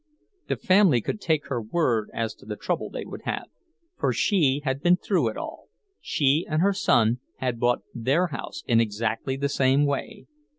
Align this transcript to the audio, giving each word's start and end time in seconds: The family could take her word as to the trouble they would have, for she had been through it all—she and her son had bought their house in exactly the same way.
The 0.47 0.55
family 0.57 0.99
could 0.99 1.21
take 1.21 1.45
her 1.49 1.61
word 1.61 2.09
as 2.11 2.33
to 2.33 2.45
the 2.47 2.55
trouble 2.55 2.89
they 2.89 3.05
would 3.05 3.21
have, 3.25 3.45
for 3.99 4.11
she 4.11 4.63
had 4.65 4.81
been 4.81 4.97
through 4.97 5.27
it 5.27 5.37
all—she 5.37 6.43
and 6.49 6.59
her 6.63 6.73
son 6.73 7.19
had 7.37 7.59
bought 7.59 7.83
their 7.93 8.25
house 8.29 8.63
in 8.65 8.81
exactly 8.81 9.35
the 9.35 9.47
same 9.47 9.85
way. 9.85 10.25